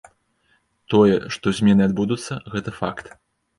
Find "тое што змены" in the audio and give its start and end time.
0.93-1.83